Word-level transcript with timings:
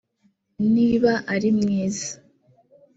niba 0.73 1.11
ari 1.33 1.49
mwiza 1.57 2.11